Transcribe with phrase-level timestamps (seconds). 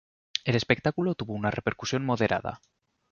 [0.45, 2.59] El espectáculo tuvo una repercusión moderada.